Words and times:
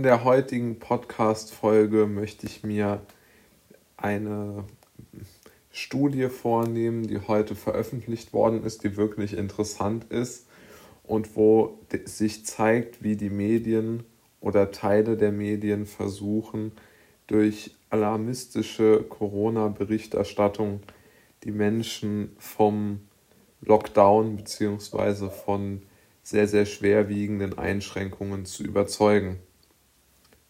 In 0.00 0.04
der 0.04 0.24
heutigen 0.24 0.78
Podcast-Folge 0.78 2.06
möchte 2.06 2.46
ich 2.46 2.64
mir 2.64 3.02
eine 3.98 4.64
Studie 5.70 6.30
vornehmen, 6.30 7.06
die 7.06 7.18
heute 7.18 7.54
veröffentlicht 7.54 8.32
worden 8.32 8.64
ist, 8.64 8.82
die 8.82 8.96
wirklich 8.96 9.36
interessant 9.36 10.04
ist 10.04 10.46
und 11.02 11.36
wo 11.36 11.78
sich 12.06 12.46
zeigt, 12.46 13.02
wie 13.02 13.14
die 13.14 13.28
Medien 13.28 14.04
oder 14.40 14.70
Teile 14.70 15.18
der 15.18 15.32
Medien 15.32 15.84
versuchen, 15.84 16.72
durch 17.26 17.76
alarmistische 17.90 19.04
Corona-Berichterstattung 19.06 20.80
die 21.44 21.52
Menschen 21.52 22.34
vom 22.38 23.02
Lockdown 23.60 24.36
bzw. 24.36 25.28
von 25.28 25.82
sehr, 26.22 26.48
sehr 26.48 26.64
schwerwiegenden 26.64 27.58
Einschränkungen 27.58 28.46
zu 28.46 28.64
überzeugen. 28.64 29.40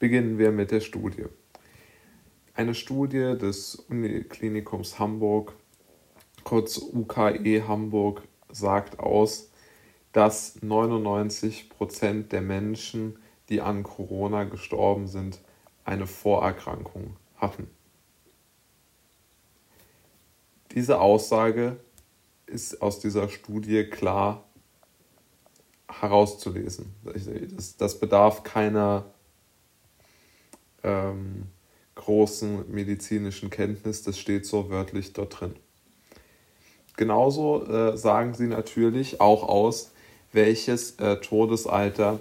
Beginnen 0.01 0.39
wir 0.39 0.51
mit 0.51 0.71
der 0.71 0.81
Studie. 0.81 1.27
Eine 2.55 2.75
Studie 2.75 3.37
des 3.39 3.75
Uniklinikums 3.75 4.99
Hamburg, 4.99 5.53
kurz 6.43 6.79
UKE 6.79 7.69
Hamburg, 7.69 8.23
sagt 8.49 8.99
aus, 8.99 9.51
dass 10.13 10.63
99 10.63 11.69
Prozent 11.69 12.33
der 12.33 12.41
Menschen, 12.41 13.19
die 13.51 13.61
an 13.61 13.83
Corona 13.83 14.45
gestorben 14.45 15.07
sind, 15.07 15.43
eine 15.85 16.07
Vorerkrankung 16.07 17.19
hatten. 17.37 17.69
Diese 20.75 20.99
Aussage 20.99 21.77
ist 22.47 22.81
aus 22.81 23.01
dieser 23.01 23.29
Studie 23.29 23.85
klar 23.85 24.49
herauszulesen. 25.91 26.95
Das, 27.55 27.77
das 27.77 28.01
bedarf 28.01 28.45
keiner 28.45 29.13
ähm, 30.83 31.47
großen 31.95 32.71
medizinischen 32.73 33.51
Kenntnis, 33.51 34.03
das 34.03 34.19
steht 34.19 34.47
so 34.47 34.71
wörtlich 34.71 35.13
dort 35.13 35.41
drin. 35.41 35.55
Genauso 36.97 37.65
äh, 37.67 37.97
sagen 37.97 38.35
sie 38.35 38.47
natürlich 38.47 39.21
auch 39.21 39.43
aus, 39.49 39.93
welches 40.33 40.99
äh, 40.99 41.17
Todesalter 41.17 42.21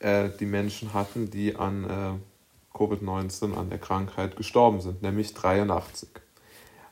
äh, 0.00 0.30
die 0.40 0.46
Menschen 0.46 0.94
hatten, 0.94 1.30
die 1.30 1.56
an 1.56 1.84
äh, 1.84 2.76
Covid-19, 2.76 3.54
an 3.54 3.70
der 3.70 3.78
Krankheit 3.78 4.36
gestorben 4.36 4.80
sind, 4.80 5.02
nämlich 5.02 5.34
83. 5.34 6.08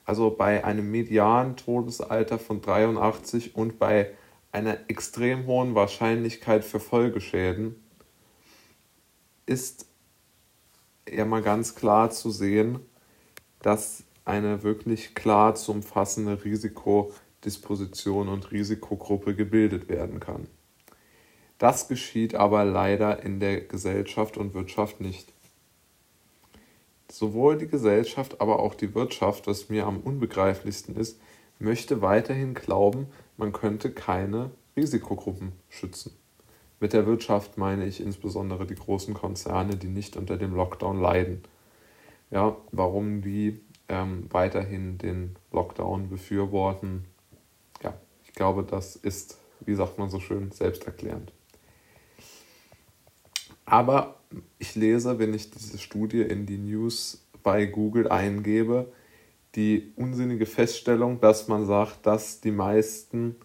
Also 0.05 0.31
bei 0.31 0.65
einem 0.65 0.91
medianen 0.91 1.57
Todesalter 1.57 2.39
von 2.39 2.61
83 2.61 3.55
und 3.55 3.79
bei 3.79 4.11
einer 4.53 4.79
extrem 4.89 5.47
hohen 5.47 5.75
Wahrscheinlichkeit 5.75 6.65
für 6.65 6.81
Folgeschäden 6.81 7.75
ist 9.47 9.87
ja 11.11 11.25
mal 11.25 11.43
ganz 11.43 11.75
klar 11.75 12.11
zu 12.11 12.31
sehen, 12.31 12.81
dass 13.61 14.05
eine 14.25 14.63
wirklich 14.63 15.15
klar 15.15 15.55
zu 15.55 15.73
umfassende 15.73 16.45
Risikodisposition 16.45 18.29
und 18.29 18.51
Risikogruppe 18.51 19.35
gebildet 19.35 19.89
werden 19.89 20.21
kann. 20.21 20.47
Das 21.59 21.89
geschieht 21.89 22.35
aber 22.35 22.65
leider 22.65 23.23
in 23.23 23.41
der 23.41 23.61
Gesellschaft 23.61 24.37
und 24.37 24.55
Wirtschaft 24.55 25.01
nicht. 25.01 25.33
Sowohl 27.11 27.59
die 27.59 27.69
Gesellschaft, 27.69 28.41
aber 28.41 28.59
auch 28.59 28.75
die 28.75 28.95
Wirtschaft, 28.95 29.47
was 29.47 29.69
mir 29.69 29.87
am 29.87 30.01
unbegreiflichsten 30.01 30.97
ist, 30.97 31.21
möchte 31.59 32.03
weiterhin 32.03 32.55
glauben, 32.55 33.07
man 33.37 33.53
könnte 33.53 33.91
keine 33.93 34.51
Risikogruppen 34.77 35.53
schützen. 35.69 36.17
Mit 36.85 36.93
der 36.93 37.07
Wirtschaft 37.07 37.57
meine 37.57 37.87
ich 37.87 37.99
insbesondere 37.99 38.67
die 38.67 38.75
großen 38.75 39.15
Konzerne, 39.15 39.75
die 39.75 39.87
nicht 39.87 40.19
unter 40.19 40.37
dem 40.37 40.55
Lockdown 40.55 41.01
leiden. 41.01 41.41
Ja, 42.31 42.59
warum 42.73 43.23
die 43.23 43.59
ähm, 43.89 44.27
weiterhin 44.29 44.99
den 44.99 45.35
Lockdown 45.51 46.11
befürworten, 46.11 47.07
ja, 47.83 47.95
ich 48.27 48.35
glaube, 48.35 48.65
das 48.65 48.97
ist, 48.97 49.39
wie 49.61 49.75
sagt 49.75 49.99
man 49.99 50.11
so 50.11 50.21
schön, 50.21 50.51
selbsterklärend. 50.51 51.33
Aber 53.65 54.21
ich 54.59 54.75
lese, 54.75 55.19
wenn 55.19 55.33
ich 55.33 55.51
diese 55.51 55.79
Studie 55.79 56.21
in 56.21 56.45
die 56.45 56.59
News 56.59 57.27
bei 57.43 57.65
Google 57.65 58.09
eingebe, 58.09 58.93
die 59.55 59.95
unsinnige 59.97 60.45
Feststellung, 60.45 61.19
dass 61.19 61.49
man 61.49 61.65
sagt, 61.65 62.05
dass 62.05 62.43
die 62.43 62.53
meisten 62.53 63.37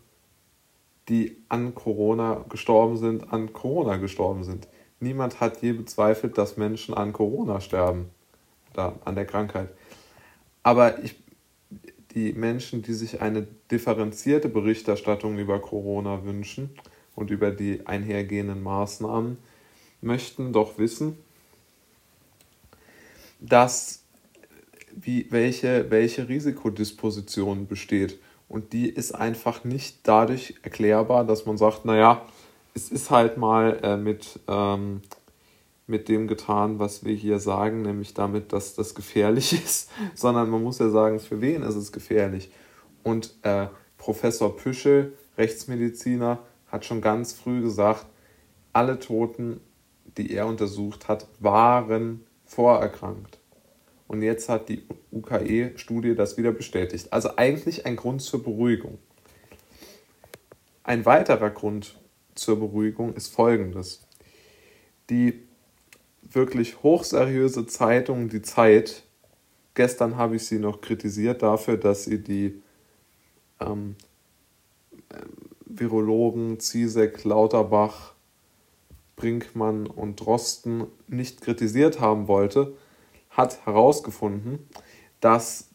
die 1.10 1.38
an 1.50 1.74
Corona 1.76 2.46
gestorben 2.50 2.98
sind, 2.98 3.34
an 3.34 3.52
Corona 3.52 3.98
gestorben 3.98 4.44
sind. 4.44 4.68
Niemand 5.00 5.40
hat 5.40 5.62
je 5.62 5.74
bezweifelt, 5.74 6.38
dass 6.38 6.58
Menschen 6.58 6.94
an 6.94 7.14
Corona 7.14 7.60
sterben 7.62 8.10
oder 8.74 8.96
an 9.06 9.16
der 9.16 9.26
Krankheit. 9.26 9.70
Aber 10.62 11.04
ich, 11.04 11.16
die 12.14 12.34
Menschen, 12.34 12.82
die 12.84 12.94
sich 12.94 13.22
eine 13.22 13.48
differenzierte 13.72 14.50
Berichterstattung 14.50 15.38
über 15.38 15.60
Corona 15.60 16.24
wünschen 16.24 16.70
und 17.16 17.32
über 17.32 17.52
die 17.52 17.86
einhergehenden 17.88 18.62
Maßnahmen, 18.62 19.38
möchten 20.02 20.54
doch 20.54 20.78
wissen, 20.78 21.18
dass 23.40 24.04
wie, 24.92 25.28
welche, 25.30 25.90
welche 25.90 26.28
Risikodisposition 26.28 27.68
besteht 27.68 28.20
und 28.50 28.74
die 28.74 28.90
ist 28.90 29.14
einfach 29.14 29.64
nicht 29.64 30.00
dadurch 30.04 30.56
erklärbar, 30.64 31.24
dass 31.24 31.46
man 31.46 31.58
sagt, 31.58 31.86
naja, 31.86 32.26
es 32.74 32.92
ist 32.92 33.12
halt 33.12 33.38
mal 33.38 33.80
äh, 33.84 33.96
mit, 33.96 34.40
ähm, 34.48 35.02
mit 35.86 36.10
dem 36.10 36.28
getan, 36.28 36.80
was 36.80 37.06
wir 37.06 37.14
hier 37.14 37.40
sagen, 37.40 37.84
nämlich 37.84 38.16
damit, 38.16 38.52
dass 38.52 38.74
das 38.74 38.96
gefährlich 38.96 39.54
ist, 39.66 39.92
sondern 40.16 40.50
man 40.50 40.64
muss 40.64 40.80
ja 40.80 40.90
sagen, 40.90 41.20
für 41.20 41.42
wen 41.42 41.62
ist 41.62 41.76
es 41.76 41.92
gefährlich. 41.92 42.52
Und 43.04 43.36
äh, 43.44 43.68
Professor 43.98 44.56
Püschel, 44.58 45.14
Rechtsmediziner, 45.38 46.40
hat 46.68 46.86
schon 46.86 47.02
ganz 47.02 47.34
früh 47.34 47.62
gesagt, 47.62 48.06
alle 48.74 49.00
Toten, 49.00 49.62
die 50.18 50.34
er 50.34 50.48
untersucht 50.48 51.08
hat, 51.08 51.28
waren 51.40 52.24
vorerkrankt. 52.46 53.40
Und 54.10 54.24
jetzt 54.24 54.50
hat 54.50 54.70
die 54.70 54.82
UKE-Studie 55.12 56.16
das 56.16 56.36
wieder 56.36 56.52
bestätigt. 56.52 57.14
Also 57.14 57.38
eigentlich 57.38 57.86
ein 57.86 57.96
Grund 57.96 58.24
zur 58.24 58.42
Beruhigung. 58.42 58.98
Ein 60.82 61.06
weiterer 61.06 61.52
Grund 61.52 61.96
zur 62.34 62.58
Beruhigung 62.58 63.14
ist 63.14 63.28
folgendes. 63.28 64.02
Die 65.12 65.44
wirklich 66.24 66.82
hochseriöse 66.82 67.68
Zeitung 67.68 68.30
Die 68.30 68.42
Zeit, 68.42 69.04
gestern 69.76 70.18
habe 70.18 70.38
ich 70.38 70.48
sie 70.48 70.58
noch 70.58 70.82
kritisiert 70.82 71.44
dafür, 71.44 71.78
dass 71.78 72.06
sie 72.06 72.24
die 72.24 72.64
ähm, 73.60 73.96
Virologen 75.66 76.60
Ziesek, 76.60 77.24
Lauterbach, 77.26 78.16
Brinkmann 79.16 79.86
und 79.86 80.20
Drosten 80.20 80.88
nicht 81.08 81.42
kritisiert 81.42 82.00
haben 82.00 82.28
wollte, 82.28 82.76
hat 83.30 83.66
herausgefunden, 83.66 84.68
dass 85.20 85.70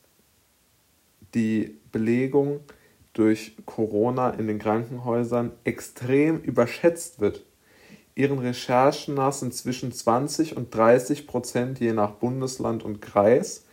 die 1.34 1.80
Belegung 1.92 2.60
durch 3.12 3.56
Corona 3.64 4.30
in 4.30 4.46
den 4.46 4.58
Krankenhäusern 4.58 5.52
extrem 5.64 6.40
überschätzt 6.40 7.20
wird. 7.20 7.44
Ihren 8.16 8.38
Recherchen 8.38 9.14
nach 9.14 9.32
sind 9.32 9.54
zwischen 9.54 9.92
20 9.92 10.56
und 10.56 10.74
30 10.74 11.26
Prozent 11.26 11.80
je 11.80 11.92
nach 11.92 12.12
Bundesland 12.12 12.84
und 12.84 13.00
Kreis 13.00 13.64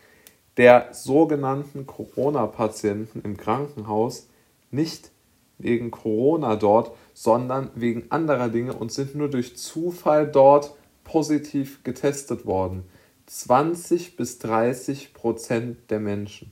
der 0.58 0.90
sogenannten 0.94 1.86
Corona-Patienten 1.86 3.22
im 3.22 3.38
Krankenhaus 3.38 4.28
nicht 4.70 5.12
wegen 5.60 5.92
Corona 5.92 6.56
dort, 6.56 6.96
sondern 7.14 7.72
wegen 7.76 8.10
anderer 8.10 8.50
Dinge 8.50 8.74
und 8.74 8.92
sind 8.92 9.16
nur 9.16 9.30
durch 9.30 9.58
Zufall 9.58 10.28
dort 10.28 10.76
positiv 11.04 11.84
getestet 11.84 12.46
worden. 12.46 12.84
20 13.32 14.18
bis 14.18 14.40
30 14.40 15.14
Prozent 15.14 15.90
der 15.90 16.02
Menschen. 16.02 16.52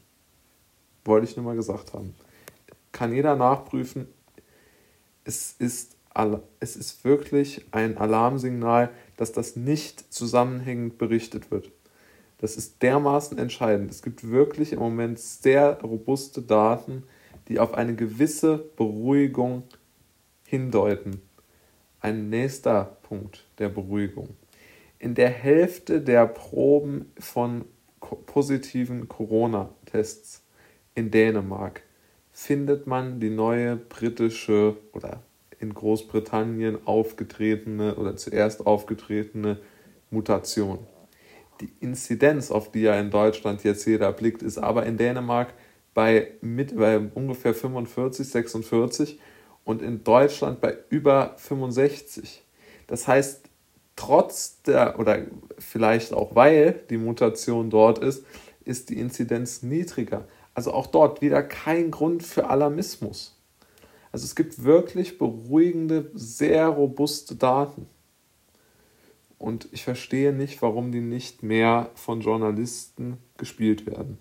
Wollte 1.03 1.27
ich 1.27 1.35
nur 1.35 1.45
mal 1.45 1.57
gesagt 1.57 1.93
haben. 1.93 2.15
Kann 2.93 3.13
jeder 3.13 3.35
nachprüfen. 3.35 4.07
Es 5.25 5.53
ist, 5.59 5.97
es 6.61 6.75
ist 6.77 7.03
wirklich 7.03 7.65
ein 7.71 7.97
Alarmsignal, 7.97 8.91
dass 9.17 9.33
das 9.33 9.57
nicht 9.57 10.13
zusammenhängend 10.13 10.97
berichtet 10.97 11.51
wird. 11.51 11.69
Das 12.37 12.55
ist 12.55 12.81
dermaßen 12.81 13.37
entscheidend. 13.37 13.91
Es 13.91 14.01
gibt 14.01 14.29
wirklich 14.29 14.71
im 14.71 14.79
Moment 14.79 15.19
sehr 15.19 15.81
robuste 15.81 16.41
Daten, 16.41 17.03
die 17.49 17.59
auf 17.59 17.73
eine 17.73 17.93
gewisse 17.93 18.57
Beruhigung 18.77 19.63
hindeuten. 20.45 21.21
Ein 21.99 22.29
nächster 22.29 22.95
Punkt 23.03 23.43
der 23.57 23.67
Beruhigung 23.67 24.29
in 24.99 25.15
der 25.15 25.29
Hälfte 25.29 26.01
der 26.01 26.27
Proben 26.27 27.11
von 27.17 27.65
positiven 27.99 29.07
Corona-Tests 29.07 30.43
in 30.93 31.09
Dänemark 31.09 31.83
findet 32.31 32.85
man 32.85 33.19
die 33.19 33.29
neue 33.29 33.77
britische 33.77 34.77
oder 34.93 35.23
in 35.59 35.73
Großbritannien 35.73 36.85
aufgetretene 36.85 37.95
oder 37.95 38.15
zuerst 38.15 38.65
aufgetretene 38.65 39.59
Mutation. 40.09 40.79
Die 41.61 41.71
Inzidenz, 41.81 42.51
auf 42.51 42.71
die 42.71 42.81
ja 42.81 42.97
in 42.99 43.11
Deutschland 43.11 43.63
jetzt 43.63 43.85
jeder 43.85 44.11
blickt, 44.13 44.41
ist 44.41 44.57
aber 44.57 44.85
in 44.85 44.97
Dänemark 44.97 45.53
bei, 45.93 46.31
mit, 46.41 46.77
bei 46.77 46.97
ungefähr 46.97 47.53
45, 47.53 48.29
46 48.29 49.19
und 49.65 49.81
in 49.81 50.03
Deutschland 50.03 50.61
bei 50.61 50.77
über 50.89 51.35
65. 51.37 52.43
Das 52.87 53.07
heißt, 53.07 53.48
trotz 54.09 54.63
der, 54.63 54.97
oder 54.97 55.19
vielleicht 55.59 56.13
auch 56.13 56.35
weil 56.35 56.83
die 56.89 56.97
Mutation 56.97 57.69
dort 57.69 57.99
ist, 57.99 58.25
ist 58.65 58.89
die 58.89 58.99
Inzidenz 58.99 59.61
niedriger. 59.61 60.27
Also 60.55 60.73
auch 60.73 60.87
dort 60.87 61.21
wieder 61.21 61.43
kein 61.43 61.91
Grund 61.91 62.23
für 62.23 62.49
Alarmismus. 62.49 63.39
Also 64.11 64.25
es 64.25 64.35
gibt 64.35 64.63
wirklich 64.63 65.19
beruhigende, 65.19 66.09
sehr 66.15 66.67
robuste 66.69 67.35
Daten. 67.35 67.85
Und 69.37 69.69
ich 69.71 69.83
verstehe 69.83 70.33
nicht, 70.33 70.59
warum 70.63 70.91
die 70.91 71.01
nicht 71.01 71.43
mehr 71.43 71.91
von 71.93 72.21
Journalisten 72.21 73.19
gespielt 73.37 73.85
werden. 73.85 74.17